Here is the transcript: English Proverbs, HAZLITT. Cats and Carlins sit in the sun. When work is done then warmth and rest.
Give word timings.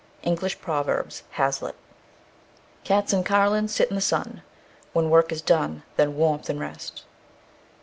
English 0.23 0.59
Proverbs, 0.59 1.21
HAZLITT. 1.37 1.75
Cats 2.83 3.13
and 3.13 3.23
Carlins 3.23 3.75
sit 3.75 3.89
in 3.89 3.95
the 3.95 4.01
sun. 4.01 4.41
When 4.93 5.11
work 5.11 5.31
is 5.31 5.43
done 5.43 5.83
then 5.95 6.15
warmth 6.17 6.49
and 6.49 6.59
rest. 6.59 7.03